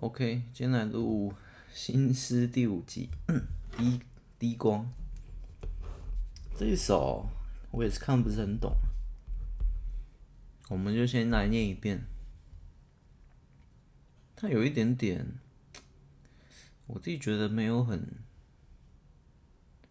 [0.00, 1.32] OK，今天来录
[1.74, 3.08] 《新诗》第五集，
[3.76, 4.00] 《滴
[4.38, 4.84] 滴光》
[6.56, 7.26] 这一首
[7.72, 8.76] 我也是看不是很懂，
[10.68, 12.04] 我们就先来念一遍。
[14.36, 15.26] 它有一点点，
[16.86, 18.00] 我自己觉得没有很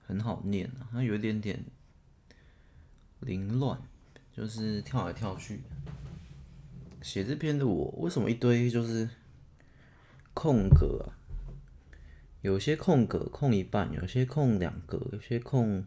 [0.05, 1.65] 很好念啊，它有一点点
[3.19, 3.81] 凌乱，
[4.31, 5.63] 就是跳来跳去。
[7.01, 9.09] 写这篇的我，为什么一堆就是？
[10.39, 11.17] 空格啊，
[12.41, 15.83] 有些空格空一半，有些空两格，有些空，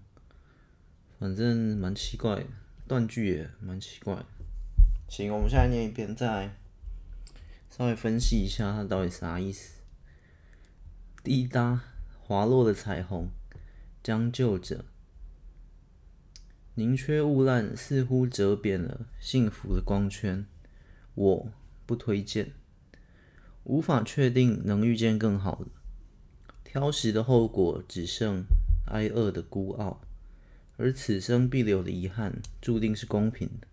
[1.20, 2.46] 反正蛮奇怪的，
[2.88, 4.24] 断句也蛮奇怪。
[5.08, 6.56] 行，我们现在念一遍，再
[7.70, 9.82] 稍微分析一下它到底啥意思。
[11.22, 11.82] 滴答
[12.18, 13.28] 滑落的彩虹，
[14.02, 14.84] 将就着，
[16.74, 20.44] 宁缺毋滥，似乎折扁了幸福的光圈。
[21.14, 21.52] 我
[21.86, 22.50] 不推荐。
[23.70, 25.70] 无法确定能遇见更好的，
[26.64, 28.44] 挑食的后果只剩
[28.86, 30.00] 挨饿的孤傲，
[30.76, 33.68] 而此生必留的遗憾注定是公平的。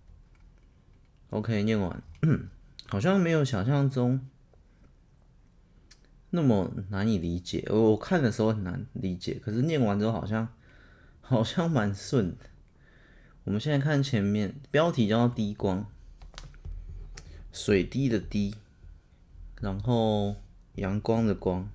[1.32, 2.04] OK，念完，
[2.86, 4.22] 好像没有想象中
[6.30, 7.66] 那么难以理解。
[7.72, 10.48] 我看的时候很难理解，可是念完之后好像
[11.22, 12.46] 好像蛮顺的。
[13.46, 15.90] 我们现在看前面标题叫“滴光”，
[17.52, 18.54] 水滴的滴。
[19.60, 20.36] 然后
[20.76, 21.68] 阳光的光，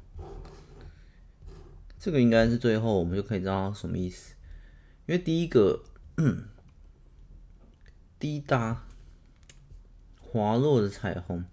[1.98, 4.36] 这个应该是最后我们就可以知道什么意思。
[5.06, 5.83] 因为第一个，
[8.20, 8.84] 滴答
[10.20, 11.44] 滑落的彩虹，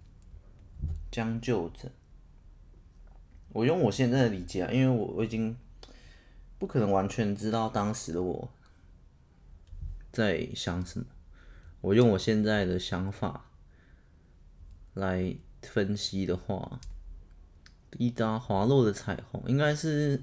[1.10, 1.90] 将就着。
[3.48, 5.56] 我用我现在的理解啊，因为我我已经
[6.60, 8.52] 不可能完全知道当时的我
[10.12, 11.06] 在想什么。
[11.80, 13.50] 我用我现在的想法
[14.94, 15.36] 来。
[15.62, 16.80] 分析的话，
[17.90, 20.22] 滴答滑落的彩虹应该是，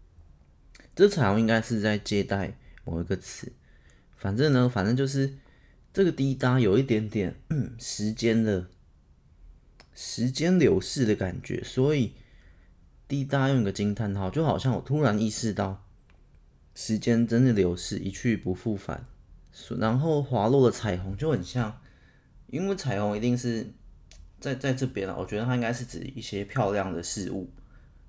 [0.94, 3.52] 这彩虹应该是在接待某一个词。
[4.16, 5.38] 反正呢，反正就是
[5.92, 7.34] 这个滴答有一点点
[7.78, 8.68] 时间的
[9.94, 12.12] 时间流逝的感觉，所以
[13.08, 15.84] 滴答用一个惊叹号，就好像我突然意识到
[16.74, 19.06] 时间真的流逝，一去不复返。
[19.78, 21.80] 然后滑落的彩虹就很像，
[22.46, 23.72] 因为彩虹一定是。
[24.42, 27.48] 在在这边啊，我觉得它应该是指一些漂亮的事物，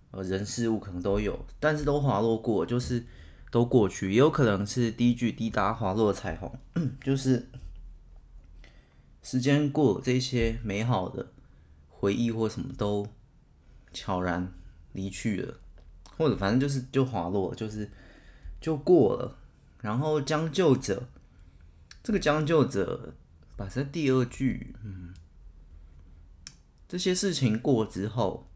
[0.10, 3.06] 呃，人事物可能都有，但是都滑落过，就是
[3.52, 6.52] 都过去，也有可能是第一句滴答滑落彩虹，
[7.04, 7.48] 就是
[9.22, 11.32] 时间过，这些美好的
[11.88, 13.08] 回忆或什么都
[13.94, 14.52] 悄然
[14.94, 15.60] 离去了，
[16.18, 17.88] 或者反正就是就滑落，就是
[18.60, 19.38] 就过了，
[19.82, 21.04] 然后将就着，
[22.02, 23.14] 这个将就着，
[23.56, 25.14] 把这第二句，嗯。
[26.88, 28.48] 这些事情过之后，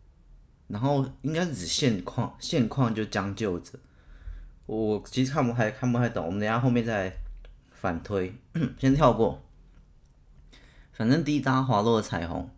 [0.67, 3.79] 然后应该是指现况，现况就将就着。
[4.65, 7.11] 我其实看不太看不太懂，我们等下后面再
[7.71, 8.35] 反推，
[8.77, 9.43] 先跳过。
[10.91, 12.49] 反正滴答滑落彩虹，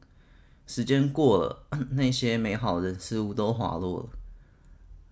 [0.66, 4.09] 时间过了， 那些美好的事物都滑落了，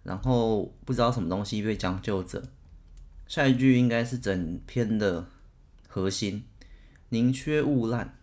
[0.04, 2.44] 然后不知道什么东西被将就着。
[3.28, 5.28] 下一句应该是整篇的
[5.88, 6.46] 核心：
[7.10, 8.18] 宁缺毋滥。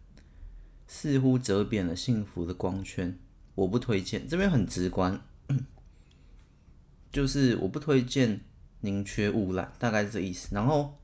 [0.86, 3.18] 似乎折扁了幸福的光圈，
[3.54, 4.28] 我不推荐。
[4.28, 5.20] 这边很直观，
[7.10, 8.40] 就是我不推荐
[8.80, 10.54] 宁缺毋滥，大概是这意思。
[10.54, 11.00] 然后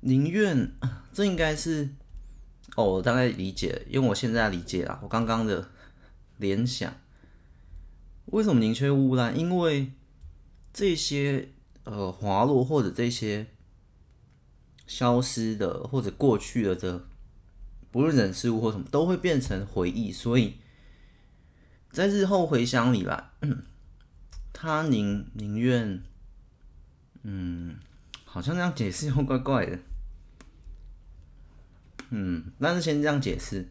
[0.00, 0.72] 宁愿，
[1.12, 1.90] 这应该是
[2.76, 5.70] 哦，我大概理解，因为我现在理解了我刚刚的
[6.38, 6.94] 联想。
[8.26, 9.38] 为什么宁缺毋滥？
[9.38, 9.92] 因为
[10.72, 11.50] 这些
[11.84, 13.46] 呃滑落或者这些
[14.86, 17.08] 消失的或者过去了的。
[17.90, 20.58] 不论人事物或什么，都会变成回忆，所以
[21.90, 23.32] 在日后回想里吧，
[24.52, 26.02] 他宁宁愿，
[27.22, 27.78] 嗯，
[28.24, 29.78] 好像这样解释又怪怪的，
[32.10, 33.68] 嗯，但是先这样解释，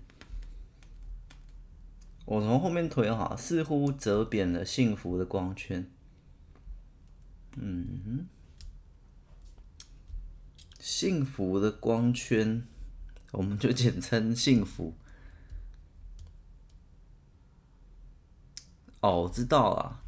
[2.26, 5.88] 我从后面推哈，似乎折扁了幸福的光圈，
[7.56, 8.28] 嗯，
[10.80, 12.66] 幸福的光圈。
[13.38, 14.96] 我们就简称幸福。
[19.00, 20.00] 哦，我知道了。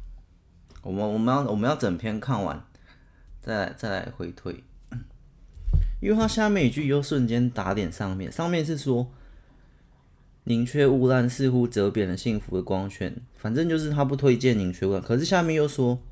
[0.82, 2.66] 我们我们要我们要整篇看完，
[3.40, 4.64] 再来再来回推。
[6.00, 9.12] 因为它下面一句又瞬间打点上面，上面是说
[10.42, 13.14] 宁缺毋滥，似乎折扁了幸福的光圈。
[13.36, 16.02] 反正就是他不推荐宁缺毋滥，可是下面又说，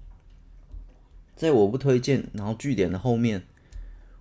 [1.34, 3.42] 在我不推荐，然后句点的后面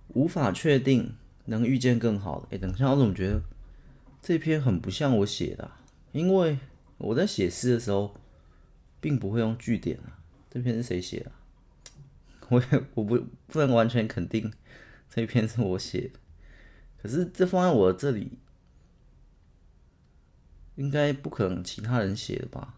[0.08, 1.14] 无法确定。
[1.48, 2.48] 能遇见更好的。
[2.50, 3.42] 哎，等一下，我怎么觉得
[4.22, 5.70] 这篇很不像我写的？
[6.12, 6.58] 因为
[6.98, 8.14] 我在写诗的时候，
[9.00, 10.18] 并不会用句点啊。
[10.50, 11.32] 这篇是谁写的？
[12.48, 14.50] 我也我不不能完全肯定
[15.10, 16.18] 这篇是我写的，
[17.02, 18.38] 可是这放在我这里，
[20.76, 22.76] 应该不可能其他人写的吧？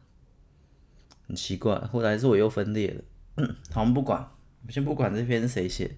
[1.29, 3.05] 很奇怪，后来是我又分裂了。
[3.37, 4.29] 嗯， 好，我们不管，
[4.69, 5.97] 先不管这篇是谁写，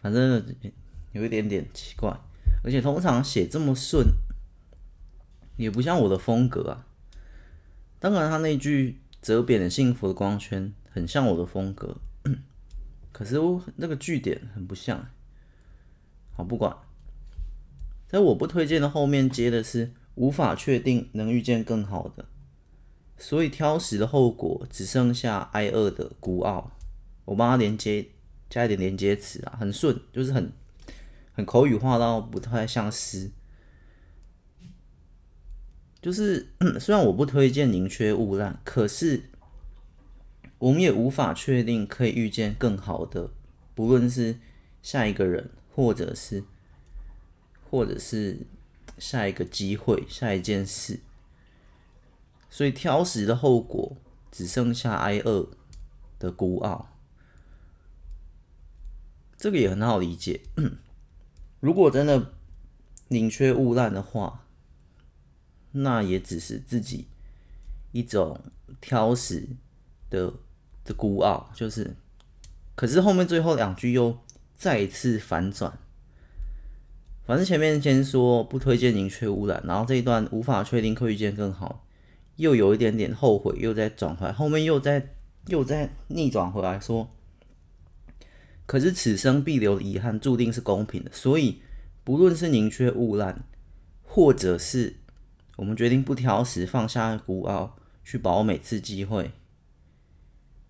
[0.00, 0.42] 反正
[1.16, 2.14] 有一点点奇怪，
[2.62, 4.06] 而且通常写这么顺，
[5.56, 6.86] 也不像我的风格啊。
[7.98, 11.96] 当然，他那句折扁的幸福的光圈很像我的风格，
[13.10, 15.08] 可是我那个句点很不像。
[16.34, 16.76] 好，不管，
[18.06, 22.26] 在我不推荐的后面接的是无法确定能遇见更好的，
[23.16, 26.72] 所以挑食的后果只剩下挨饿的孤傲。
[27.24, 28.06] 我帮他连接
[28.48, 30.52] 加一点连接词啊，很顺，就是很
[31.36, 33.30] 很口语化到不太像诗。
[36.00, 36.48] 就是
[36.80, 39.24] 虽然我不推荐宁缺毋滥，可是
[40.58, 43.30] 我们也无法确定可以遇见更好的，
[43.74, 44.38] 不论是
[44.82, 46.44] 下一个人，或者是，
[47.68, 48.46] 或者是
[48.98, 51.00] 下一个机会，下一件事。
[52.48, 53.98] 所以挑食的后果
[54.32, 55.50] 只剩下挨饿
[56.18, 56.88] 的孤傲，
[59.36, 60.40] 这个也很好理解。
[61.66, 62.32] 如果真的
[63.08, 64.42] 宁缺毋滥的话。
[65.78, 67.06] 那也只是自己
[67.92, 68.40] 一种
[68.80, 69.46] 挑食
[70.08, 70.32] 的
[70.86, 71.94] 的孤傲，就是，
[72.74, 74.16] 可是后面最后两句又
[74.54, 75.78] 再一次反转。
[77.26, 81.84] 反正前面先说不推荐宁缺毋滥，然后这一段无法确定可以遇见更好，
[82.36, 85.14] 又有一点点后悔，又在转回来，后面又在
[85.48, 87.14] 又在逆转回来说，
[88.66, 91.62] 可是此生必留的遗憾注定是公平的，所以
[92.04, 93.36] 不论是宁缺毋滥，
[94.02, 94.96] 或者是。
[95.56, 99.30] 我们决定不挑食，放下孤傲，去把握每次机会，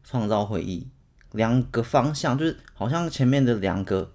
[0.05, 0.87] 创造回忆。
[1.33, 4.15] 两个方向就是好像前面的两个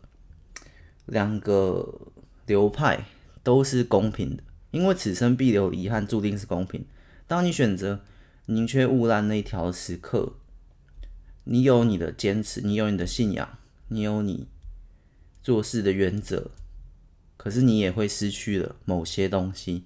[1.06, 2.14] 两个
[2.46, 3.04] 流派
[3.44, 6.86] 都是公平的，因为此生必留遗憾，注定是公平。
[7.28, 8.06] 当你选择
[8.46, 10.36] 宁缺毋滥那一条时刻，
[11.44, 13.58] 你有你的坚持，你有你的信仰，
[13.94, 14.48] 你有你
[15.44, 16.52] 做事的原则，
[17.36, 19.84] 可是你也会失去了某些东西。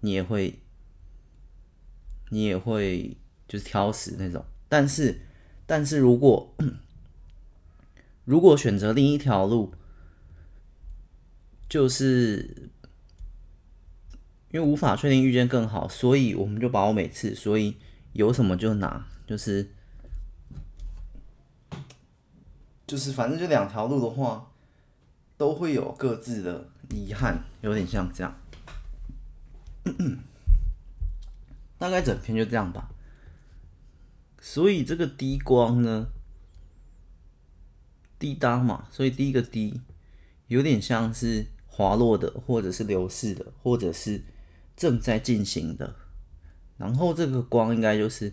[0.00, 0.58] 你也会，
[2.28, 3.16] 你也会
[3.48, 5.22] 就是挑食那种，但是，
[5.64, 6.54] 但是如果
[8.26, 9.72] 如果选择另一条路，
[11.66, 12.70] 就是
[14.52, 17.76] 因为无法确定遇见更好，所以我们就把握每次，所以
[18.12, 19.70] 有什么就拿，就是
[22.86, 24.52] 就是反正就两条路的话，
[25.36, 28.34] 都会有各自的遗憾，有点像这样。
[31.78, 32.90] 大概整篇就这样吧。
[34.40, 36.06] 所以这个滴光呢，
[38.18, 39.80] 滴答嘛，所以第一个滴
[40.46, 44.22] 有点像是滑落的，或者是流逝的，或者是
[44.76, 45.96] 正在进行的。
[46.78, 48.32] 然后这个光应该就是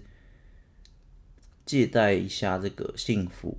[1.65, 3.57] 借代一下这个幸福，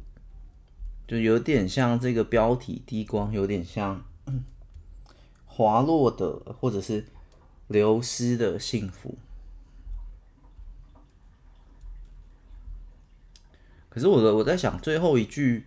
[1.07, 4.05] 就有点像这个标题低光，有点像
[5.45, 7.07] 滑落的，或者是。
[7.67, 9.17] 流失的幸福。
[13.89, 15.65] 可是我的我在想，最后一句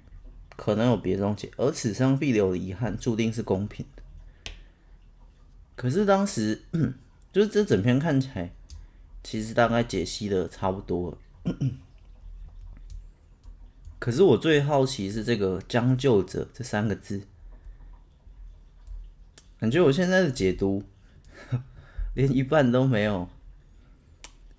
[0.56, 4.04] 可能有别种解，而此生必留的遗憾，注定是公平的。
[5.76, 6.62] 可是当时，
[7.34, 8.54] 就是这整篇看起来，
[9.24, 11.18] 其实大概解析的差不多了。
[14.00, 17.24] 可是我最好奇是这个“将就着”这三个字，
[19.60, 20.84] 感觉我现在的解读。
[22.16, 23.30] 连一半都没有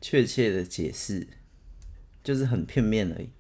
[0.01, 1.27] 确切的解释，
[2.23, 3.31] 就是很片面而已。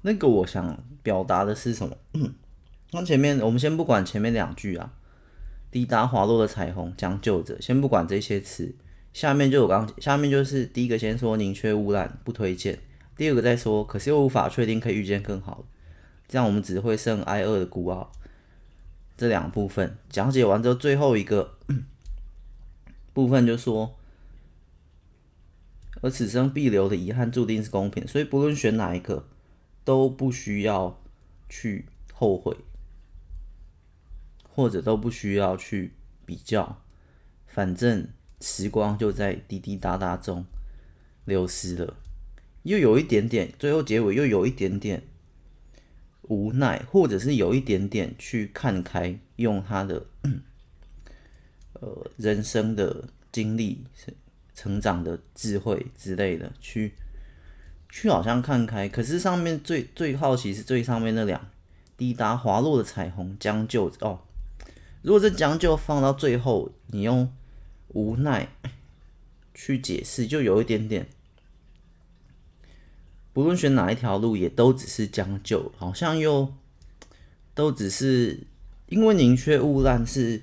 [0.00, 1.98] 那个我想表达的是什么？
[2.92, 4.94] 那前面我们先不管前面两句啊，
[5.70, 8.74] 滴答滑落的彩虹，将就着，先不管这些词。
[9.18, 12.78] 下面就我刚，下面就是第一个先说宁缺毋滥，不推荐。
[13.16, 15.64] 第二个再说，可是又无法确定可以遇见更好。
[16.28, 18.12] 这样我们只会剩挨饿的孤傲。
[19.16, 21.58] 这两部分讲解完之后，最后一个
[23.12, 23.98] 部分就说，
[26.00, 29.26] 而此生必留的遗憾注定是公平，所以不论选哪一个，
[29.82, 31.02] 都不需要
[31.48, 32.56] 去后悔，
[34.48, 35.94] 或者都不需要去
[36.24, 36.80] 比较，
[37.48, 38.06] 反正
[38.40, 40.44] 时光就在滴滴答答中
[41.24, 41.96] 流失了，
[42.62, 45.02] 又有一点点，最后结尾又有一点点。
[46.22, 50.04] 无奈，或者是有一点点去看开，用他的
[51.72, 53.82] 呃人生的经历、
[54.54, 56.92] 成长的智慧之类的，去
[57.88, 58.86] 去好像看开。
[58.90, 61.48] 可是上面最最好奇是最上面那两
[61.96, 64.20] 滴答滑落的彩虹将就哦。
[65.00, 67.32] 如果这将就放到最后，你用
[67.88, 68.48] 无奈
[69.54, 71.06] 去解释，就有一点点。
[73.32, 76.52] 不论选哪一条路，也都只是将就，好像又
[77.54, 78.40] 都只是
[78.88, 80.42] 因为宁缺毋滥，是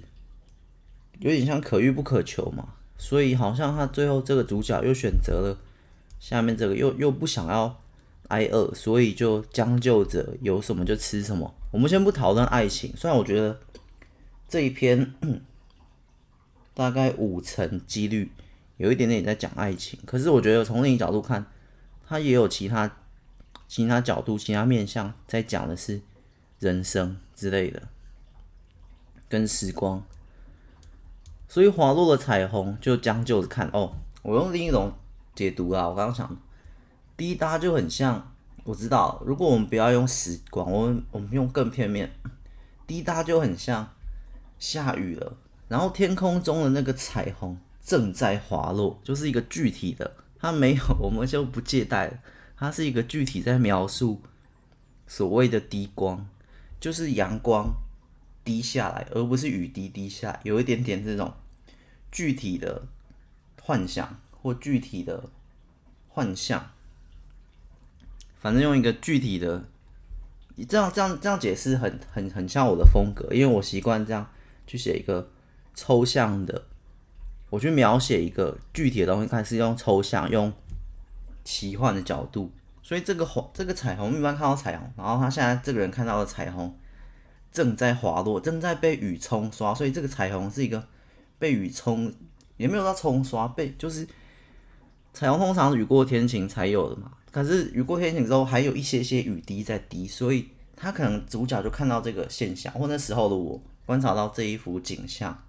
[1.19, 2.69] 有点像可遇不可求嘛。
[2.97, 5.57] 所以好像他最后这个主角又选择了
[6.19, 7.81] 下面这个，又又不想要
[8.29, 11.53] 挨饿，所以就将就着有什么就吃什么。
[11.71, 13.59] 我们先不讨论爱情，虽然我觉得
[14.47, 15.13] 这一篇
[16.75, 18.31] 大概五成几率
[18.77, 21.47] 有一点点在讲爱情，可是我觉得从另一角度看。
[22.07, 22.97] 他也有其他、
[23.67, 25.99] 其他角度、其他面向，在讲的是
[26.59, 27.81] 人生之类的，
[29.27, 30.05] 跟时光。
[31.47, 33.95] 所以滑落的彩虹就将就着看哦。
[34.21, 34.93] 我用另一种
[35.33, 36.37] 解读啊，我刚刚想，
[37.17, 42.11] 滴答就很像，我知道，如果我们不要用时光，我们我们用更片面，
[42.85, 43.89] 滴答就很像
[44.59, 50.15] 下雨了，然后天空中的那个彩虹正在滑落，就是一个具体的。
[50.37, 52.19] 它没有，我们就不借贷了。
[52.55, 54.21] 它是一个具体在描述
[55.07, 56.27] 所谓的低光，
[56.79, 57.73] 就是阳光
[58.43, 61.33] 滴下来，而不是雨滴滴下，有一点点这种
[62.11, 62.83] 具体的
[63.61, 65.29] 幻想或具体的
[66.07, 66.71] 幻象。
[68.39, 69.65] 反正用一个具体的，
[70.55, 74.29] 你这样这样这样解释很很很像我的风格，因为我习惯这样
[74.67, 75.31] 去写一个
[75.75, 76.63] 抽象的。
[77.51, 80.51] 我去描写一个具体的东西，看是用抽象、用
[81.43, 82.51] 奇幻的角度，
[82.81, 86.75] 所以这个红、这个彩虹，一般看到彩虹，然后他现在这个人看到的彩虹
[87.51, 90.85] 正在滑落，正在被雨冲刷，所以这个彩虹是一个
[91.39, 92.11] 被雨冲，
[92.57, 94.05] 也没有到冲刷，被就是
[95.13, 105.41] 彩虹通常雨过天晴才有的嘛，可是雨过天晴之后还有一些些雨滴在滴，所以他可能主角就看到这个现象，或那时候的我观察到这一幅景象。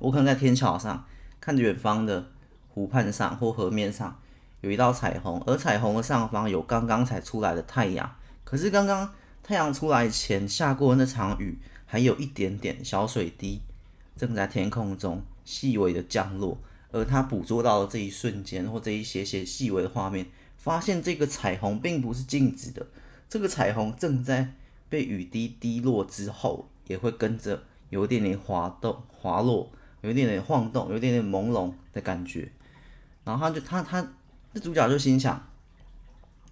[0.00, 1.06] 我可能在天桥上
[1.40, 2.26] 看着远方的
[2.68, 4.18] 湖畔上或河面上
[4.62, 8.16] 有一道彩虹，而彩虹的上方有刚刚才出来的太阳。
[8.42, 13.60] 可是刚刚太阳出来前下过那场雨，还有一点点小水滴
[14.16, 16.58] 正在天空中细微的降落。
[16.92, 20.26] 而他捕捉到了这一瞬间或这一些些细微的画面，
[20.56, 22.84] 发现这个彩虹并不是静止的，
[23.28, 24.54] 这个彩虹正在
[24.88, 29.70] 被雨滴滴落之后，也会跟着有一点点滑动滑落。
[30.02, 32.50] 有一点点晃动，有一点点朦胧的感觉，
[33.24, 34.06] 然后他就他他
[34.54, 35.46] 这主角就心想，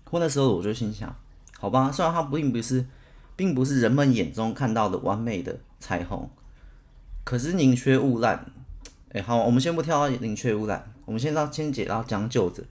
[0.05, 1.15] 或那时候我就心想，
[1.59, 2.85] 好吧，虽然它并不是，
[3.37, 6.29] 并不是人们眼中看到的完美的彩虹，
[7.25, 8.45] 可是宁缺毋滥，
[9.13, 12.63] 哎，好，我们先不跳到宁缺毋滥，我们先到先解到将就着，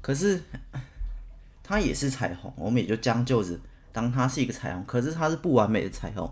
[0.00, 0.42] 可是
[1.62, 3.56] 它也是彩虹，我们也就将就着
[3.92, 6.28] 当它是一个彩虹，可是它是不完美的彩虹，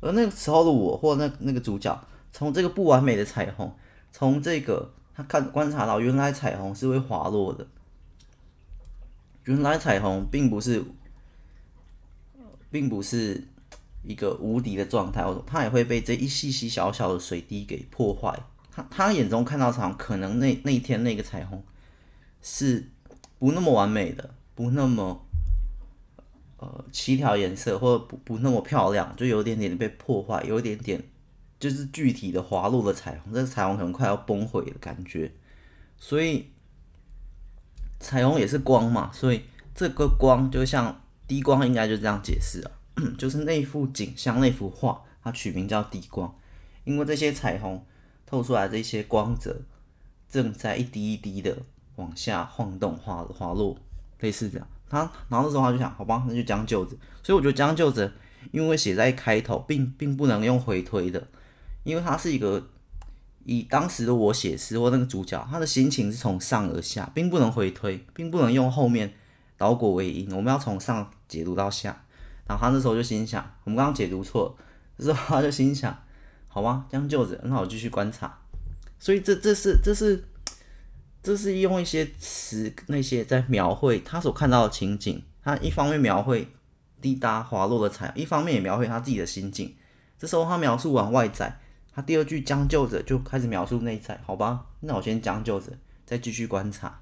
[0.00, 2.02] 而那个时候的我或那那个主角。
[2.32, 3.76] 从这个不完美的彩虹，
[4.10, 7.66] 从这个他看观察到，原来彩虹是会滑落的。
[9.44, 10.82] 原来彩虹并不是，
[12.70, 13.48] 并不是
[14.02, 18.38] 一个无敌的状态，它也会被这一细细小小的水滴给破坏。
[18.70, 21.62] 他他眼中看到彩虹，可能那那一天那个彩虹
[22.40, 22.88] 是
[23.38, 25.26] 不那么完美的，不那么
[26.56, 31.02] 呃七条颜色，或者不不那么漂亮，就有点点被破坏，有一点点。
[31.62, 35.30] 就是具体的滑落的彩虹，这个彩虹可能快要崩毁的感觉，
[35.96, 36.50] 所以
[38.00, 42.70] 彩虹也是光嘛，所以这个光就像低光，应该就这样解释啊，
[43.16, 46.34] 就是那幅景象、那幅画，它取名叫低光，
[46.82, 47.86] 因为这些彩虹
[48.26, 49.62] 透出来这些光泽，
[50.28, 51.56] 正在一滴一滴的
[51.94, 53.78] 往下晃动、滑滑落，
[54.18, 54.66] 类似这样。
[54.90, 56.96] 他然后那时候他就想，好吧，那就将就着。
[57.22, 58.12] 所以我觉得将就着，
[58.50, 61.28] 因为写在开头，并并不能用回推的。
[61.84, 62.68] 因为他是一个
[63.44, 69.12] 以当时的我写诗或那个主角，他的心情是从上而下，并不能回推，并不能用后面
[69.56, 70.30] 倒果为因。
[70.32, 72.04] 我们要从上解读到下。
[72.46, 75.96] 然后他那时候就心想，我们刚刚解读错了，之后他就心想，
[76.48, 78.36] 好吧，将就着，那我继续观察。
[78.98, 80.24] 所以这这是这是
[81.22, 85.22] 这是用一些词那些在描绘他所看到的情景。
[85.42, 86.46] 他一方面描绘
[87.00, 89.74] 滴答滑落的彩，一方面也描绘他自己的心境。
[90.18, 91.58] 这时候他描述完外在。
[91.94, 94.66] 他第二句将就着就开始描述内在，好吧？
[94.80, 95.72] 那我先将就着，
[96.06, 97.00] 再继续观察，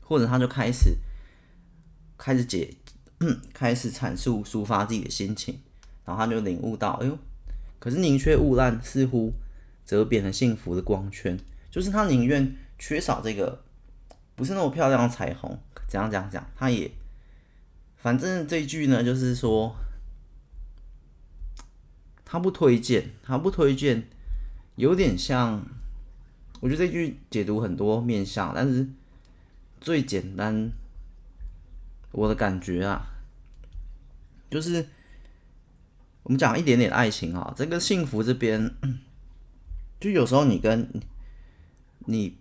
[0.00, 0.96] 或者他就开始
[2.16, 2.74] 开始解，
[3.52, 5.60] 开始阐述抒发自己的心情，
[6.04, 7.18] 然后他就领悟到，哎呦，
[7.78, 9.32] 可是宁缺毋滥似乎
[9.84, 11.38] 折扁了幸福的光圈，
[11.70, 13.62] 就是他宁愿缺少这个
[14.34, 16.90] 不是那么漂亮的彩虹，怎样怎样讲，他也
[17.96, 19.76] 反正这一句呢，就是说
[22.30, 24.04] 他不推荐，他不推荐，
[24.76, 25.66] 有点像，
[26.60, 28.88] 我觉得这句解读很多面向，但是
[29.80, 30.70] 最简单，
[32.12, 33.04] 我的感觉啊，
[34.48, 34.86] 就是。
[36.22, 38.72] 我们讲一点点爱情啊，这个幸福这边，
[39.98, 40.88] 就有时候你跟
[42.00, 42.36] 你，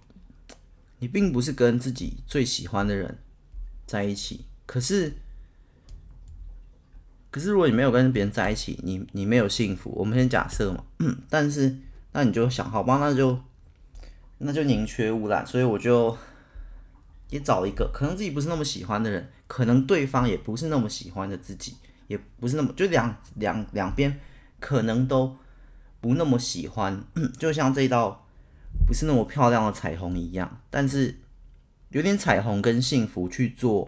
[1.00, 3.18] 你并不是跟自己最喜欢的人
[3.88, 5.16] 在一起，可是，
[7.32, 9.92] 可是如果你没有跟别人在一起，你你没有幸福。
[9.96, 10.84] 我们先假设嘛，
[11.30, 11.76] 但是
[12.12, 13.40] 那你就想，好吧，那就
[14.40, 16.18] 那就宁缺毋滥，所以我就
[17.30, 21.76] 也找一个可能自己不是那么喜欢的人，可能对方也不是那么喜欢的自己。
[22.08, 24.20] 也不是那么，就两两两边
[24.60, 25.38] 可能都
[26.02, 27.04] 不那么喜欢，
[27.38, 28.26] 就像这一道
[28.88, 31.20] 不是那么漂亮的彩虹一样，但是
[31.90, 33.88] 有点彩虹跟幸福去做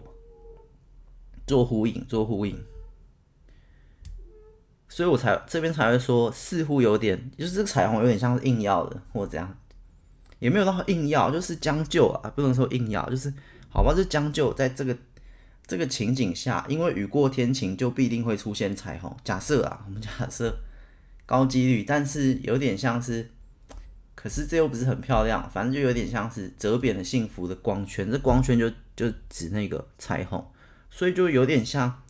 [1.44, 2.56] 做呼应，做呼应，
[4.92, 9.58] 所以我才这边才会说似乎有点，就是这个彩虹有点像是硬要的，或者怎样，
[10.38, 13.32] 也没有到硬要，就是将就啊，不能说硬要，就是
[13.70, 14.96] 好吧，就将就在这个。
[15.64, 19.16] 这个情景下，因为雨过天晴，就必定会出现彩虹。
[19.24, 20.54] 假设啊，我们 假设
[21.24, 23.30] 高几率，但是有点像是，
[24.14, 28.10] 可是这又不是很漂亮，反正就有点像是折扁的幸福的光圈。
[28.10, 30.44] 这光圈就就指那个彩虹，
[30.90, 32.02] 所以就有点像，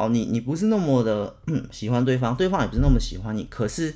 [0.00, 1.36] 好，你你不是那么的
[1.70, 3.94] 喜欢对方，对方也不是那么喜欢你，可是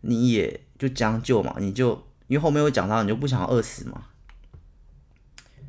[0.00, 1.92] 你也就将就嘛，你就
[2.26, 4.06] 因为后面会讲到，你就不想要饿死嘛。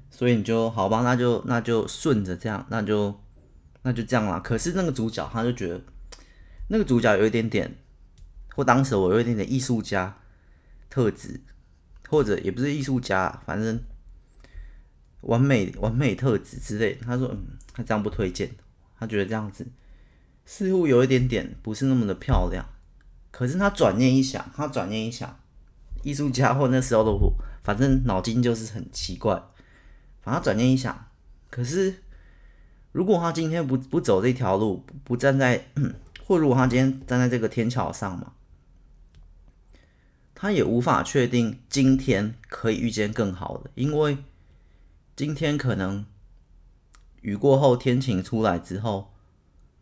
[0.10, 3.22] 所以你就好吧，那就那就顺着这样，那就
[3.84, 4.40] 那就这样啦。
[4.40, 5.80] 可是那个主角他就觉得，
[6.70, 7.78] 那个主角有一点点，
[8.56, 10.18] 或当时我有一点点艺术家
[10.90, 11.40] 特质，
[12.10, 13.80] 或者也不是艺术家，反正
[15.22, 16.96] 完美完美特质之类。
[16.96, 18.50] 他说，嗯，他这样不推荐，
[19.02, 19.66] 他觉得这样子
[20.46, 22.64] 似乎有一点点不是那么的漂亮。
[23.32, 25.40] 可是他转念一想，他转念一想，
[26.04, 27.34] 艺术家或那时候的我，
[27.64, 29.42] 反正脑筋就是很奇怪。
[30.22, 31.08] 反正转念一想，
[31.50, 31.96] 可是
[32.92, 35.66] 如果他今天不不走这条路，不站在，
[36.24, 38.34] 或如果他今天站在这个天桥上嘛，
[40.36, 44.20] 他也无法确定今天可以遇见更好的，因为
[45.16, 46.06] 今天可能
[47.22, 49.14] 雨过后天晴出来之后，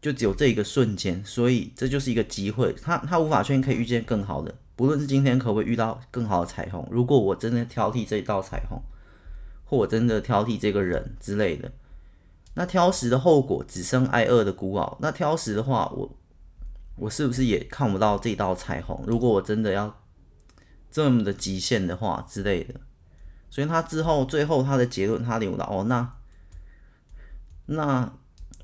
[0.01, 6.87] 就只有这一个瞬间，所以这就是一个机会，他他无法确定可以遇见更好的，不论是今天可不可以遇到更好的彩虹。
[6.89, 8.81] 如果我真的挑剔这一道彩虹。
[9.71, 11.71] 或我真的挑剔这个人之类的，
[12.55, 14.97] 那挑食的后果只剩挨饿的孤傲。
[14.99, 16.17] 那挑食的话，我
[16.95, 19.03] 我是不是也看不到这道彩虹？
[19.05, 19.95] 如果我真的要
[20.89, 22.79] 这么的极限的话之类的，
[23.51, 26.15] 所以他之后最后他的结论，他领悟到哦，那
[27.71, 28.11] 那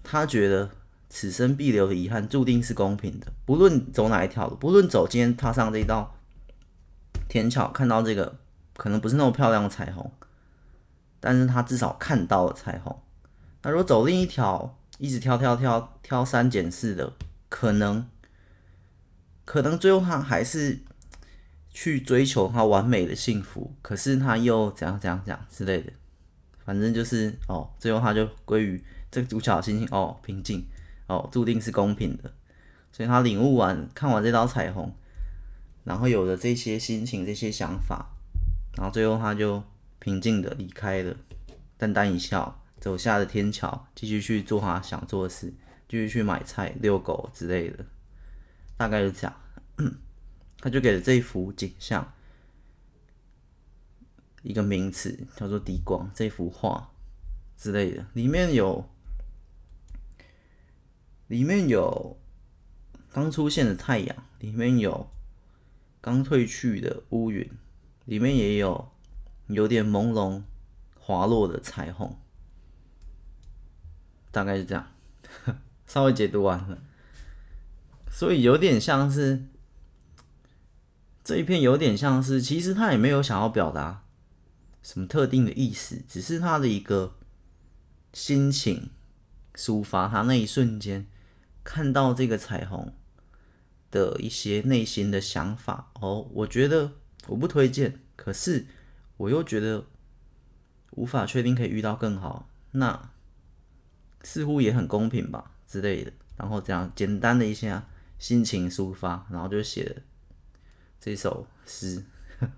[0.04, 0.70] 他觉得
[1.10, 6.16] 此生必留的遗憾注定是公平的，不论走哪一条路，不论走今天踏上这一道
[7.30, 8.40] 天桥，看到这个
[8.76, 10.12] 可能不是那么漂亮的彩虹。
[11.20, 13.02] 但是他至少看到了彩虹。
[13.64, 17.14] 那如果走另一条，一直挑挑挑挑三拣四的，
[17.50, 18.08] 可能，
[19.44, 20.80] 可能最后他还是
[21.72, 25.92] 去追求他完美的幸福，可是他又怎样怎样讲之类的，
[26.64, 28.84] 反正就是哦，最后他就归于
[29.16, 30.68] 这个主角心情哦平静
[31.08, 32.34] 哦，注定是公平的。
[32.92, 34.94] 所以他领悟完看完这道彩虹，
[35.84, 38.10] 然后有了这些心情、这些想法，
[38.78, 39.64] 然后最后他就。
[39.98, 41.16] 平静的离开了，
[41.78, 45.52] 淡淡一笑，走下了天桥，继续去做他想做的事，
[45.90, 47.84] 继续去买菜、遛狗之类的，
[48.78, 49.36] 大概是这样。
[50.60, 52.14] 他就给了这幅景象
[54.44, 56.08] 一个名词，叫做“低光”。
[56.14, 56.92] 这幅画
[57.58, 58.88] 之类的，里面有
[61.28, 62.18] 里面有
[63.12, 65.10] 刚出现的太阳，里面有
[66.02, 67.50] 刚褪去的乌云，
[68.06, 68.92] 里面也有。
[69.48, 70.42] 有点朦胧、
[71.00, 72.18] 滑落的彩虹，
[74.32, 74.92] 大概是这样，
[75.86, 76.80] 稍微解读完了。
[78.10, 79.46] 所以有点像是
[81.24, 84.04] 这一片，有点像是，其实他也没有想要表达
[84.82, 87.16] 什么特定的意思，只是他的一个
[88.12, 88.90] 心情
[89.54, 91.06] 抒发，他那一瞬间
[91.66, 92.94] 看到这个彩虹
[93.92, 95.92] 的一些内心的想法。
[96.00, 96.94] 哦，我觉得
[97.28, 98.68] 我不推荐，可是。
[99.18, 99.86] 我又觉得
[100.92, 103.12] 无法确定可以遇到更好，那
[104.24, 106.12] 似乎也很公平吧之类的。
[106.36, 107.88] 然后这样简单的一下
[108.20, 110.02] 心情抒发，然后就写了
[111.00, 112.04] 这首诗，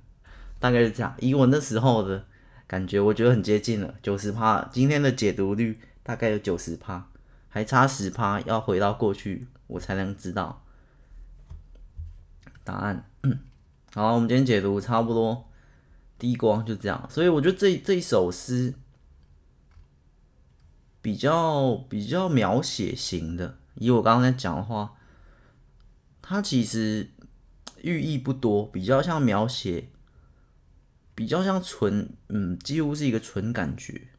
[0.58, 1.16] 大概是这样。
[1.20, 2.26] 以我那时候的
[2.66, 4.68] 感觉，我觉得很接近了，九十趴。
[4.74, 7.08] 今天的解读率大概有九十趴，
[7.58, 10.64] 还差十趴，要回到过去我才能知道
[12.64, 13.10] 答案。
[13.24, 13.40] 嗯，
[13.96, 15.50] 好，我们今天解读差不多，
[16.20, 17.08] 低光就这样。
[17.10, 18.76] 所以我觉得这这一首诗
[21.02, 24.94] 比较比较描写型的，以我刚刚在讲的话。
[26.22, 27.10] 它其实
[27.82, 29.88] 寓意不多，比较像描写，
[31.16, 34.10] 比较像纯，嗯，几乎是一个纯感觉。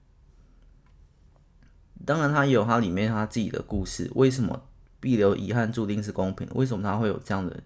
[2.04, 4.10] 当然，它也有它里面它自己的故事。
[4.14, 4.68] 为什么
[5.00, 6.48] 必留遗憾，注定是公平？
[6.54, 7.62] 为什么它会有这样的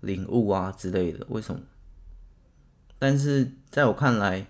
[0.00, 1.26] 领悟啊之类的？
[1.28, 1.60] 为什么？
[2.98, 4.46] 但是在我看来，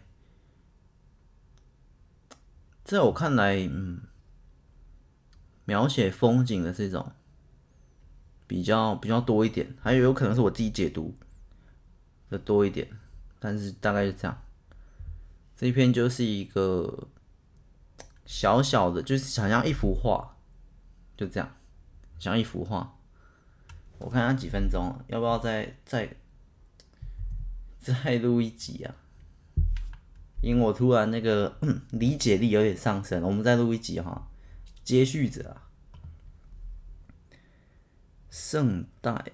[2.85, 4.03] 在我看来，嗯，
[5.65, 7.13] 描写风景的这种。
[8.47, 11.17] 比较比较多一点，还有有可能是我自己解读
[12.29, 12.91] 的多一点，
[13.39, 14.43] 但是大概是这样。
[15.57, 17.07] 这一篇就是一个
[18.31, 20.37] 小小的，就是想像一幅画，
[21.17, 21.57] 就这样，
[22.21, 22.97] 像一幅画。
[23.99, 26.17] 我看它几分钟，要不要再再
[27.81, 28.95] 再录一集啊？
[30.41, 31.59] 因为我突然那个
[31.91, 34.29] 理解力有点上升，我们再录一集哈，
[34.85, 35.67] 接续着啊。
[38.31, 39.33] 圣代，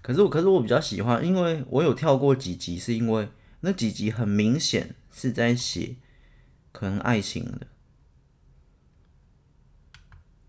[0.00, 3.28] 可是我可是我比较喜欢，因为我有跳过几集，是因为
[3.60, 5.96] 那几集很明显是在写
[6.72, 7.66] 可能爱情的，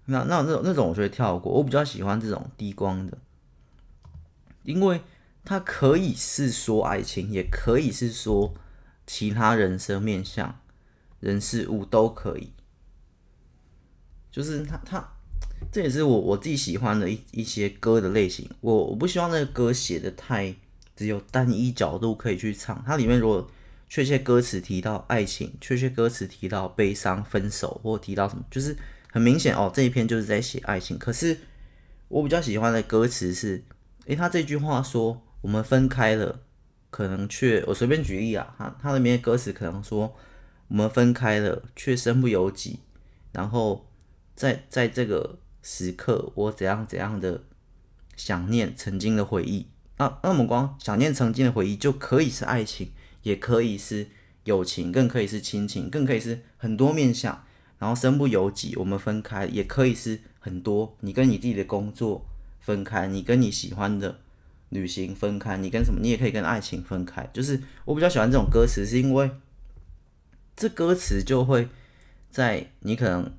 [0.06, 3.17] 那那那那种我就会跳过，我比较喜欢这种低光的，
[4.63, 5.02] 因为
[5.43, 8.54] 它可以是说爱情，也可以是说
[9.06, 10.60] 其他人生面向、
[11.22, 12.52] 人事物都可以。
[14.30, 15.15] 就是他，他
[15.72, 18.48] 这也是我我自己喜欢的一一些歌的类型。
[18.62, 20.56] 我我不希望那个歌写的太
[20.97, 22.83] 只有单一角度可以去唱。
[22.86, 23.49] 它里面如果
[23.88, 28.75] 确切歌词提到爱情，确切歌词提到悲伤、分手，或提到什么，就是
[29.12, 30.97] 很明显哦，这一篇就是在写爱情。
[30.97, 31.38] 可是
[32.10, 33.63] 我比较喜欢的歌词是，
[34.07, 36.41] 诶，他这句话说我们分开了，
[36.89, 40.13] 可能却我随便举例啊，他他里面的歌词可能说
[40.67, 42.79] 我们分开了，却身不由己，
[43.31, 43.86] 然后。
[44.38, 47.41] 在在这个时刻，我怎样怎样的
[48.15, 49.65] 想念曾经的回忆
[49.97, 50.19] 啊？
[50.23, 52.91] 那我们光想念曾经的回忆，就可以是爱情，
[53.23, 54.07] 也可以是
[54.45, 57.43] 友情，更可以是亲情，更可以是很多面相。
[57.79, 60.95] 然后身不由己，我们分开，也可以是很多。
[61.01, 62.25] 你跟你自己的工作
[62.60, 64.19] 分开，你跟你喜欢的
[64.69, 65.99] 旅行分开，你跟什么？
[66.01, 67.29] 你也可以跟爱情分开。
[67.33, 69.29] 就是我比较喜欢这种歌词，是因为
[70.55, 71.67] 这歌词就会
[72.29, 73.31] 在你可能。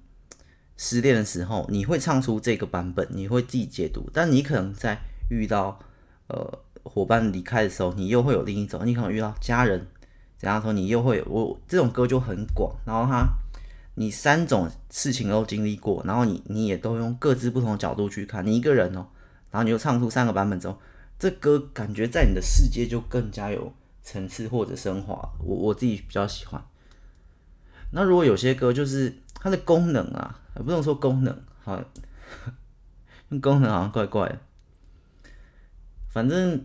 [0.80, 4.08] 失恋的时候，你会唱出这个版本，你会自己解读。
[4.14, 4.96] 但你可能在
[5.28, 5.80] 遇到
[6.28, 8.80] 呃伙伴离开的时候，你又会有另一种。
[8.86, 9.86] 你可能遇到家人
[10.36, 12.74] 怎样说，你又会有我这种歌就很广。
[12.86, 13.26] 然后他，
[13.94, 18.46] 你三种事情都经历过，然后你你也都用各自不同的角度去看。
[18.46, 19.06] 你一个人哦，
[19.50, 20.78] 然后你就唱出三个版本之后，
[21.18, 25.14] 这歌感觉在你的世界就更加有层次或者升华。
[25.40, 26.62] 我我自己比较喜欢。
[27.90, 30.40] 那如果有些歌就是它的功能啊。
[30.58, 31.80] 不能说功能，好，
[33.40, 34.40] 功能好像怪怪的。
[36.18, 36.64] 反正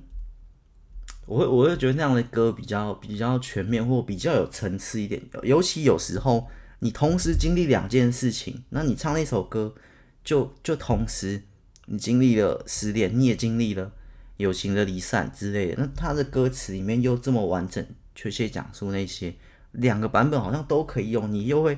[1.28, 5.22] 我会，我会觉得那样的歌比较比较全面，或比较有层次一点。
[5.44, 6.48] 尤其有时候
[6.80, 9.76] 你同时经历两件事情，那你唱那首歌
[10.24, 11.44] 就，就同时
[11.86, 13.92] 你经历了失恋，你也经历了
[14.38, 15.76] 友情的离散之类的。
[15.78, 17.86] 那他的歌词里面又这么完整，
[18.16, 19.36] 确切讲述那些
[19.74, 21.78] 两个版本好像都可以用，你又会。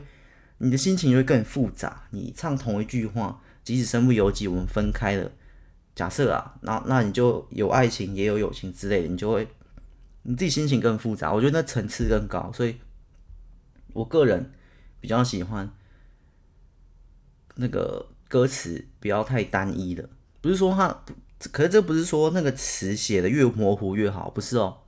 [0.60, 2.04] 你的心情会更复杂。
[2.12, 5.30] 你唱同一句话，即使身不由己，我们分开了。
[5.96, 9.48] 假设啊，那那你就有爱情，也有友情之类的，你就会
[10.24, 11.34] 你自己心情更复杂。
[11.34, 12.76] 我觉得那层次更高，所以
[13.94, 14.52] 我个人
[15.00, 15.72] 比较喜欢
[17.56, 20.10] 那个歌词不要太单一的。
[20.42, 21.04] 不是说他，
[21.52, 24.80] 可是这不是说那个词写的越模糊越好，不是哦。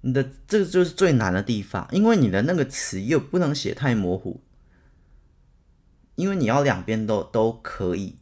[0.00, 4.40] 你的这个就是最难的地方，因为你的那个词又不能写太模糊。
[6.14, 8.17] 因为你要两边都都可以，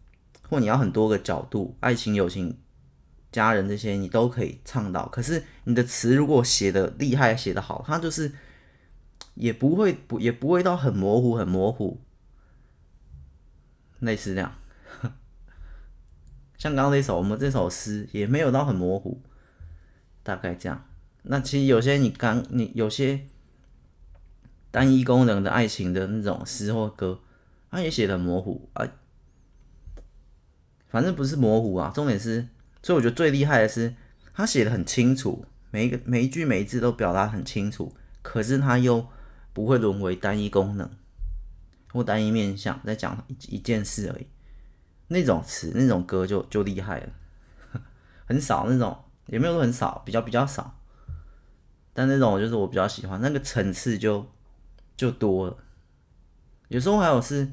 [0.48, 2.59] 或你要很多个角度，爱情、友情、
[3.32, 5.09] 家人这些你都可以唱到。
[5.09, 8.32] 可是你的词如果写的厉害、写的好，它就是
[9.35, 12.00] 也不会不也不会到很模糊、很模糊，
[14.00, 14.54] 类似这样。
[16.56, 19.20] 像刚刚这首，我们这首诗也没有到很模糊，
[20.22, 20.87] 大概这样。
[21.22, 23.26] 那其实有些你刚你有些
[24.70, 27.20] 单一功能的爱情的那种诗或歌。
[27.68, 28.88] 它也写的模糊啊，
[30.96, 31.92] 反正不是模糊啊。
[31.94, 32.48] 重点是，
[32.82, 33.94] 所以我觉得最厉害的是，
[34.32, 39.06] 他写的很清楚，每一个每一句每一字都表达很清楚，可是他又
[39.52, 40.90] 不会沦为单一功能
[41.92, 44.26] 或单一面向，在讲一一件事而已。
[45.09, 47.12] 那种词那种歌就就厉害了，
[48.24, 50.78] 很少那种，也没有说很少，比较比较少。
[51.92, 54.26] 但那种就是我比较喜欢，那个层次就
[54.96, 55.59] 就多了。
[56.68, 57.52] 有时候还有是，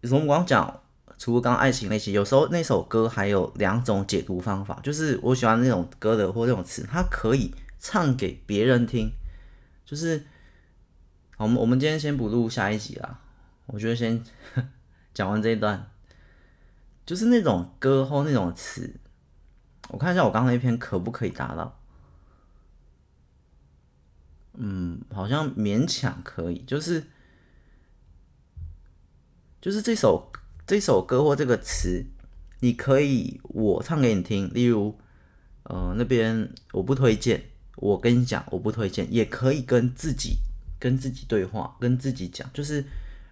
[0.00, 0.82] 有时候我刚讲，
[1.16, 9.12] 除了刚爱情那些，有时候那首歌还有两种解读方法，就是我喜欢那种歌的或那种词，它可以唱给别人听。
[9.84, 10.24] 就是，
[11.36, 13.20] 我们我们今天先不录下一集啦，
[13.66, 14.22] 我觉得先
[15.14, 15.90] 讲完这一段，
[17.06, 18.94] 就是那种歌或那种词，
[19.88, 21.78] 我看一下我刚刚那篇可不可以达到。
[24.54, 27.04] 嗯，好像勉强可以，就是
[29.60, 30.30] 就是这首
[30.66, 32.06] 这首歌或这个词，
[32.60, 34.50] 你可以我唱给你听。
[34.54, 34.98] 例如，
[35.64, 37.42] 呃，那边我不推荐，
[37.76, 40.38] 我跟你讲我不推荐，也可以跟自己
[40.78, 42.48] 跟自己对话，跟自己讲。
[42.54, 42.84] 就是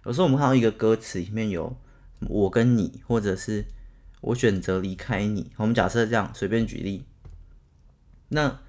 [0.05, 1.75] 有时候我们看到一个歌词里面有
[2.27, 3.65] 我跟你，或者是
[4.21, 5.51] 我选择离开你。
[5.57, 7.03] 我们假设这样随便举例，
[8.29, 8.59] 那。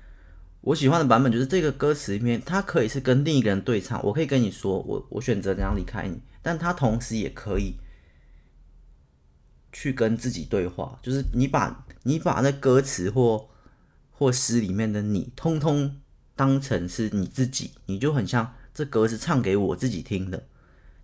[0.67, 4.03] 我喜欢的版本就是这个歌词里面，它可以是跟另一个人对唱。
[4.03, 7.75] 我可以跟你说，我我选择怎样离开你，但它同时也可以
[9.75, 10.99] 去跟自己对话。
[11.03, 13.47] 就是你把你把那歌词或
[14.11, 16.01] 或诗里面的你，通通
[16.35, 20.45] 当成是你自己，你就很像这歌是唱给我自己听的，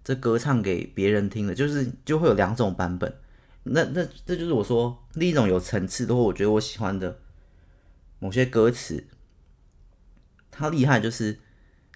[0.02, 3.14] 这歌唱给别人听的，就是就会有两种版本。
[3.64, 7.18] 那那这就是我说另一种有层次的，或我觉得我喜欢的
[8.18, 9.04] 某些歌词。
[10.50, 11.38] 他厉害，就是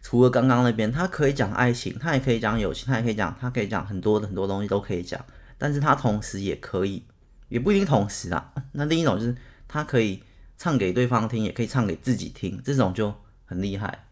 [0.01, 5.23] 除了刚刚那边，他可以讲爱情，他也可以讲友情，他也可以讲，他可以讲很多的很多东西都可以讲。
[5.59, 7.05] 但是他同时也可以，
[7.49, 8.53] 也不一定同时啊。
[8.73, 9.37] 那另一种就是
[9.69, 10.23] 他可以
[10.57, 13.15] 唱给对方听，也可以唱给自己听，这种就
[13.45, 14.07] 很厉害。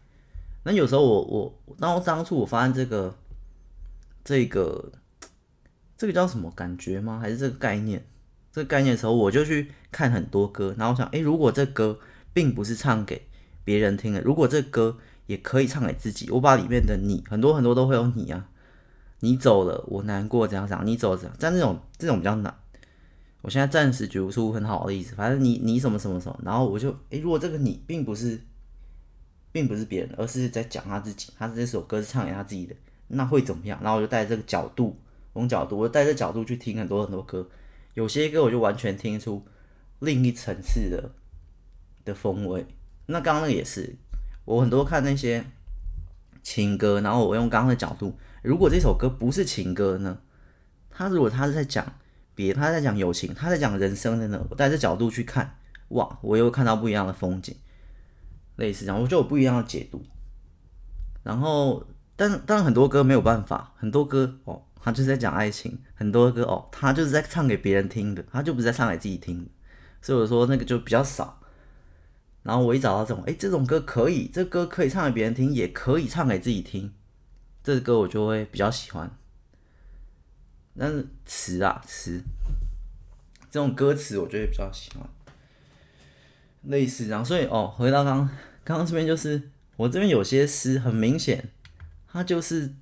[0.63, 1.21] 那有时候我
[1.65, 3.17] 我当当初我发现这个
[4.23, 4.91] 这个
[5.97, 7.19] 这个叫什么感觉吗？
[7.19, 8.05] 还是这个概念？
[8.51, 11.99] 这个概念的时候，我就去看很多歌，然后想，诶，如果这歌
[12.33, 13.27] 并不是唱给
[13.63, 18.47] 别人听的，如果这歌也可以唱给自己，我把里面的你很多很多都会有你啊，
[19.23, 22.53] 你走了，我难过，怎样怎样，你走了，但这种这种比较难。
[23.41, 28.37] 我现在暂时举不出很好的例子，反正你你什么什么什么，然后我就诶，如果这个你并不是，
[29.53, 32.75] 并不是别人，而是在讲他自己，他这首歌是唱给他自己的，
[33.07, 33.79] 那会怎么样？
[33.81, 34.99] 然后我就带这个角度，
[35.31, 37.47] 从角度，我带着角度去听很多很多歌，
[37.93, 39.41] 有些歌我就完全听出
[39.99, 41.11] 另一层次的
[42.03, 42.65] 的风味。
[43.05, 43.95] 那刚刚那个也是，
[44.43, 45.45] 我很多看那些
[46.41, 50.19] 情歌，然后我用刚刚的角度，如果这首歌不是情歌呢？
[50.91, 51.83] 他如果他是在讲
[52.35, 54.45] 别，他在讲友情，他在讲人生的呢？
[54.49, 57.55] 我带着角度去看，哇，我又看到不一样的风景，
[58.57, 60.05] 类似这样，我就有不一样的解读。
[61.23, 69.49] 然后，但但很多歌没有办法，很多歌哦，他就是在讲爱情，很多歌哦，他就是在唱给别人听的，他就不是在唱给自己听的，
[70.01, 71.39] 所以我说那个就比较少。
[72.43, 76.93] 然后我一找到这种，哎，这种歌可以，这歌可以唱给别人听，也可以唱给自己听，
[77.63, 79.09] 这歌我就会比较喜欢。
[80.77, 82.21] 但是词啊词，
[83.49, 85.07] 这种歌词我就会比较喜欢。
[86.63, 88.29] 类似这样，所以哦，回到刚，
[88.63, 91.49] 刚刚这边就是我这边有些诗很明显，
[92.07, 92.73] 它就是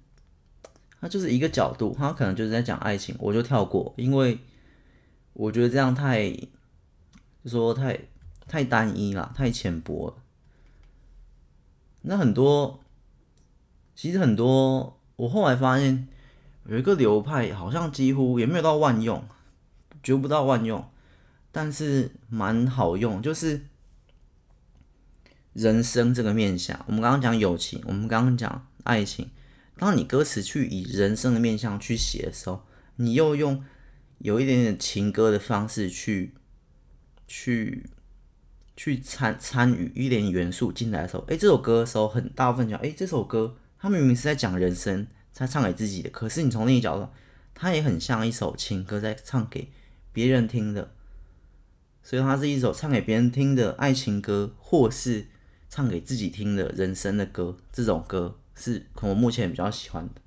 [0.99, 4.39] 它就是一个角度，它可能就是在讲爱情，我就跳过，因为
[5.33, 7.99] 我觉得这样太，就说太。
[8.47, 10.15] 太单一了，太浅薄了。
[12.01, 12.83] 那很多，
[13.95, 16.07] 其实很多，我后来发现
[16.65, 19.23] 有一个流派，好像几乎也没有到万用，
[20.01, 20.83] 绝不到万用，
[21.51, 23.67] 但是蛮好用，就是
[25.53, 26.83] 人生这个面相。
[26.87, 29.29] 我们刚刚讲友情，我们刚刚讲爱情，
[29.77, 33.63] 当你歌词去以人生的面相去写的时候，你又用
[34.19, 36.33] 有一点点情歌的方式去
[37.27, 37.85] 去。
[38.77, 47.09] 去参参与一点元素进来的时候，哎，这首歌的时候很大部分讲，哎，这首歌他明明是在讲人生，在唱给自己的，可是你从另一角度，
[47.55, 49.71] 他也很像一首情歌，在唱给
[50.13, 50.93] 别人听的，
[52.03, 55.25] 所以他是一首唱给别人听的爱情歌，或是
[55.67, 57.57] 唱给自己听的人生的歌。
[57.71, 60.21] 这种歌是可我目前比较喜欢的。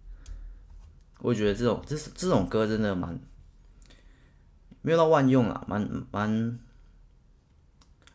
[1.21, 3.21] 我觉得这种这是这种歌真的蛮
[4.83, 6.59] 没有到万用啊，蛮蛮。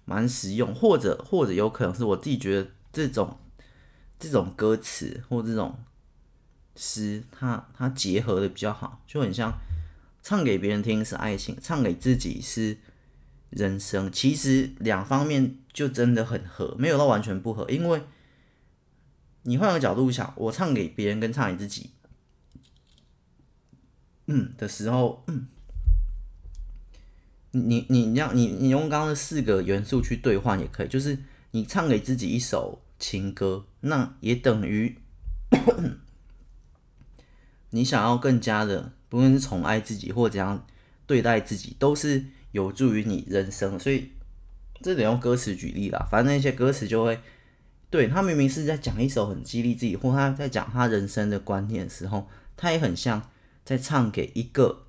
[0.05, 3.37] 蛮实用，或者或者有可能是我自己觉得这种
[4.19, 5.79] 这种歌词或这种
[6.75, 9.57] 诗，它它结合的比较好，就很像
[10.21, 12.77] 唱给别人听是爱情，唱给自己是
[13.49, 14.11] 人生。
[14.11, 17.65] 其实两方面就真的很合，没有到完全不合。
[17.69, 18.01] 因为
[19.43, 21.91] 你换个角度想，我唱给别人跟唱给自己，
[24.27, 25.25] 嗯的时候，
[27.51, 31.17] 你你你让你你用刚刚的四个元素去兑换也可以，就是
[31.51, 34.97] 你唱给自己一首情歌，那也等于。
[37.71, 40.65] 你想要更加的，不论是宠爱自己或怎样
[41.05, 43.79] 对待自己，都是有助于你人生。
[43.79, 44.09] 所以
[44.81, 46.07] 这得用歌词举例啦。
[46.09, 47.19] 反正那些歌词就会，
[47.91, 53.29] 对，他明明是在讲一首很激励自己，或他在讲他人生的观念的时候，他也很像
[53.63, 54.87] 在唱给一个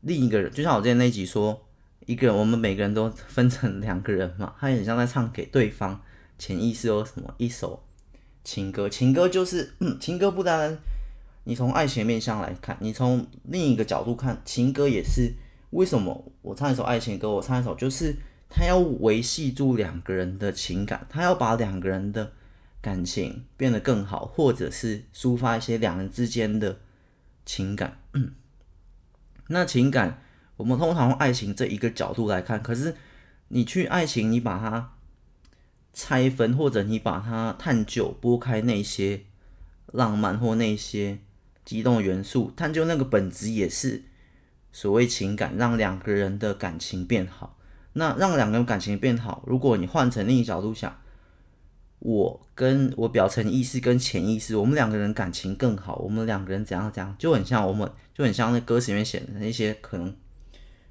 [0.00, 0.50] 另一个人。
[0.50, 1.66] 就像我之前那集说，
[2.06, 6.02] 一个人，我们每个人都分成两个人嘛，他也很像在唱给对方。
[6.38, 7.82] 潜意识有什么一首
[8.44, 8.88] 情歌？
[8.88, 10.78] 情歌就是，情歌不单单。
[11.44, 15.32] 你从爱情面向来看，你从另一个角度看，情歌也是
[15.70, 17.30] 为什么我唱一首爱情歌？
[17.30, 18.14] 我唱一首就是
[18.48, 22.32] 他要维系住两个人的情感，他要把两个人的
[22.80, 26.78] 感情变得更好，或者是抒发一些两人之间的
[27.44, 27.98] 情感。
[29.48, 30.22] 那情感，
[30.58, 32.94] 我们通常用爱情这一个角度来看，可是
[33.48, 34.92] 你去爱情，你把它
[35.98, 39.22] 拆分，或者你把它探究、拨开那些
[39.86, 41.18] 浪漫或那些。
[41.64, 44.02] 激动元素，探究那个本质也是
[44.72, 47.58] 所谓情感，让两个人的感情变好。
[47.92, 50.98] 那让两个人感情变好，如果你换成另一角度想，
[51.98, 60.16] 我跟我表层意识跟潜意识，我们两个人感情更好，我们两个人怎样怎样，就很像我们，就很像那歌词里面写的那些可能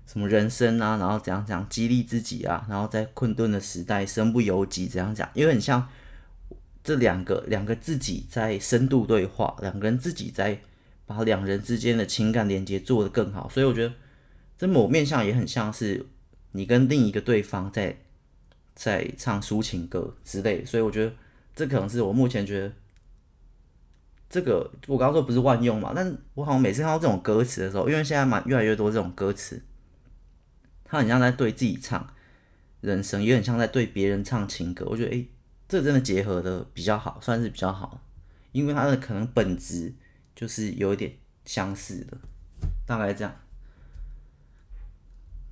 [0.08, 5.88] 什么人生啊，然后怎样怎样激励自己啊，然后在困顿的时代身不由己怎样讲，因为很像。
[6.84, 10.58] 这两个两个自己在深度对话，两个人自己在
[11.06, 13.94] 把两人之间的情感连接做得更好，所以我觉得
[14.58, 16.06] 这某面向也很像是
[16.54, 17.98] 你跟另一个对方在
[18.74, 21.12] 在唱抒情歌之类，所以我觉得
[21.54, 22.72] 这可能是我目前觉得
[24.30, 29.62] 这个我刚刚说不是万用嘛，但我好像每次看到这种歌词的时候，因为现在蛮越来越多这种歌词，
[30.88, 32.08] 他很像在对自己唱
[32.82, 35.28] 人生，也很像在对别人唱情歌，我觉得诶。
[35.70, 38.00] 这真的结合的比较好，算是比较好，
[38.54, 39.94] 因为他的可能本质
[40.34, 41.12] 就是有一点
[41.44, 42.18] 相似的，
[42.86, 43.36] 大概这样。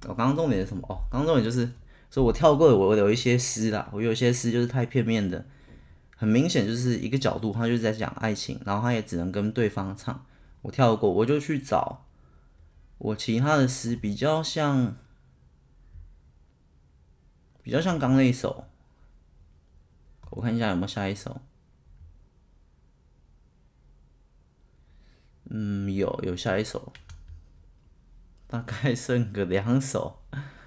[0.08, 0.82] 我刚刚重点是什么？
[0.88, 1.70] 哦，刚刚重点就是
[2.10, 5.46] 说我跳过，我有一些诗啦，我有一些诗就是太片面的，
[6.16, 10.26] 很明显就是一个角度，他就是在讲爱情，然后他也只能跟对方唱。
[10.62, 12.06] 我跳过，我就去找
[13.00, 14.96] 我其他的诗，比较像，
[17.66, 18.66] 比较像刚那一首。
[20.30, 21.42] 我看一下有没有下一首。
[25.46, 26.94] 嗯，有有下一首，
[28.46, 30.22] 大概剩个两首，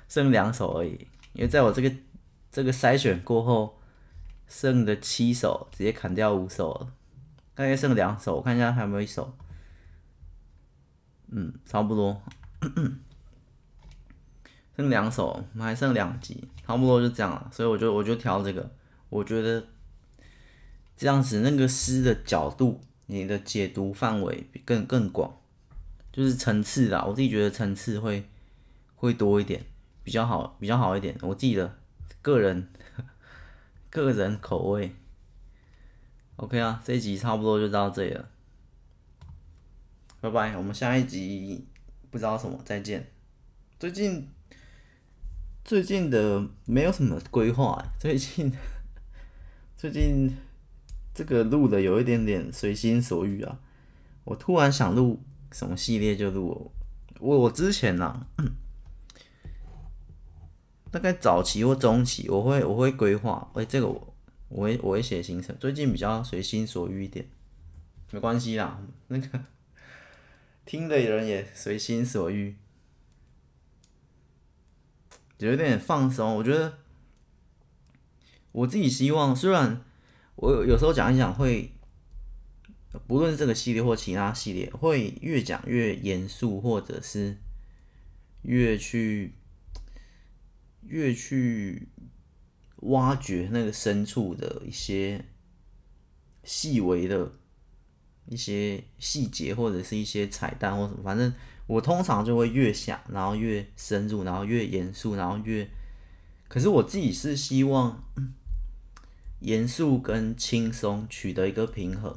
[0.09, 1.07] 剩两首而已。
[1.35, 1.95] 因为在我这个
[2.51, 3.79] 这个筛选过后，
[4.49, 6.93] 剩的七首直接砍掉五首了，
[7.55, 8.39] 大概剩两首。
[8.39, 9.33] 我看一下还有没有一首。
[11.29, 12.21] 嗯，差不多，
[14.79, 17.51] 剩两首，还剩两集，差不多就这样了。
[17.53, 18.71] 所以我就我就挑这个。
[19.09, 19.67] 我觉得
[20.97, 25.37] 这样子，那个诗的角度，你的解读范围更更广，
[26.13, 27.05] 就是层次啦。
[27.05, 28.25] 我自己觉得层次会
[28.95, 29.67] 会多一点，
[30.05, 31.17] 比较好，比较好一点。
[31.23, 31.77] 我记得
[32.23, 32.69] 个人
[33.91, 34.95] 个人口味。
[36.37, 38.29] OK 啊，这一集差不多就到这里了，
[40.21, 40.57] 拜拜。
[40.57, 41.67] 我们下一集
[42.13, 43.11] 不知道什么，再见。
[43.81, 44.29] 最近
[45.69, 48.51] 最近的没有什么规划，最近。
[49.77, 50.35] 最近
[51.13, 53.61] 这个录的有一点点随心所欲啊，
[54.25, 56.73] 我突然想录什么系列就录。
[57.21, 58.27] 我我之前呢、啊，
[60.91, 64.15] 大概早期或中期，我会我会规划，哎，这个我
[64.49, 65.55] 我会我会写行程。
[65.61, 67.27] 最近比较随心所欲一点，
[68.11, 69.45] 没关系啦，那个
[70.65, 72.57] 听的人也随心所欲，
[75.39, 76.79] 有点放松，我觉得。
[78.51, 79.85] 我自己希望，虽然
[80.35, 81.71] 我有时候讲一讲会，
[83.07, 87.37] 不论是这个系列或其他系列，会越讲越严肃，或者是
[88.43, 89.35] 越去
[90.83, 91.89] 越去
[92.77, 95.27] 挖掘那个深处的一些
[96.43, 97.31] 细微的
[98.27, 101.33] 一些细节，或者是一些彩蛋或什么，反正
[101.69, 105.71] 我通常就会越想，然后越深入，然后越严肃，然后越，
[106.49, 108.03] 可是我自己是希望。
[109.41, 112.13] 严肃跟轻松取得一个平衡，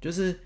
[0.00, 0.40] 就是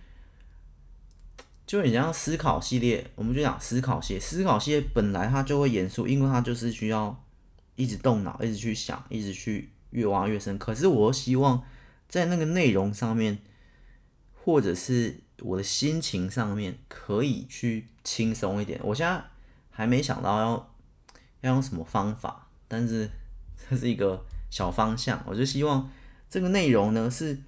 [1.65, 4.19] 就你像思考系列，我们就讲思考系。
[4.19, 7.25] 思考系列本来它就会严肃，因为它就是需要
[7.77, 10.59] 一直动脑，一直去想，一直去越挖越深。
[10.59, 11.63] 可是我希望
[12.09, 13.39] 在那个内容上面，
[14.35, 18.81] 或者是我的心情上面，可以去轻松一点。
[18.83, 19.23] 我现在
[19.71, 20.75] 还没想到要
[21.41, 23.09] 要用什么方法，但是
[23.69, 25.23] 这是一个小方向。
[25.27, 25.91] 我就希望
[26.29, 27.39] 这个内容呢是。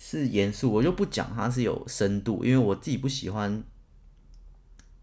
[0.00, 3.64] 是严肃，我就不讲它是有深度，因为我自己不喜欢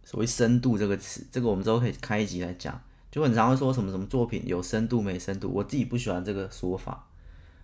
[0.06, 1.28] 所谓深度这个词。
[1.30, 2.82] 这个我们之后可以开一集来讲，
[3.12, 7.10] 就很常会说什么什么作品有深度没深度，我自己不喜欢这个说法。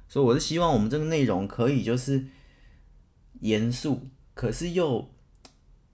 [0.10, 2.26] 所以我是希望我们这个内容可以就是
[3.42, 5.08] 严肃，可是又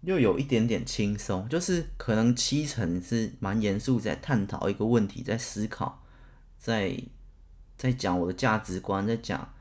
[0.02, 6.06] 又有一点点轻松，就是可能七成是蛮严肃，在探讨一个问题，在思考，
[6.58, 6.98] 在
[7.76, 9.54] 在讲我的价值观，在讲。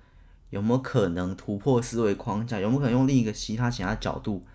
[0.51, 2.61] 有没有可能突破思维框架？
[2.61, 4.47] 有没有可能用另一个其他其他角度？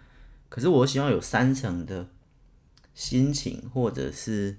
[0.48, 2.08] 可是我希望有三层的
[2.94, 4.58] 心情，或者是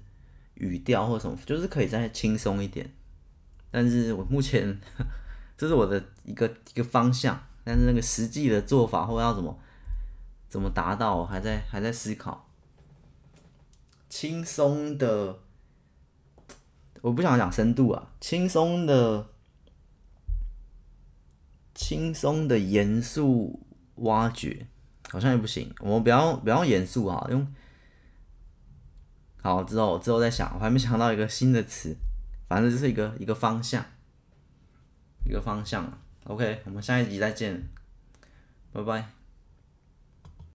[0.53, 2.93] 语调，或什么，就是可以再轻松一点。
[3.71, 4.79] 但是我目前
[5.57, 6.45] 这是我的一个
[6.75, 9.59] 一个方向，但是那个实际的做法或要怎么
[10.47, 12.47] 怎么达到，我还在还在思考。
[14.09, 15.39] 轻松的，
[17.01, 19.27] 我不想讲深度啊，轻松的。
[21.75, 24.67] 轻松的严肃挖掘
[25.09, 27.45] 好像也不行，我们不要不要严肃啊，用
[29.41, 31.97] 好之后之后再想，我还没想到一个新的词，
[32.47, 33.83] 反正就是一个一个方向，
[35.25, 35.99] 一个方向。
[36.25, 37.67] OK，我们下一集再见，
[38.71, 39.22] 拜拜。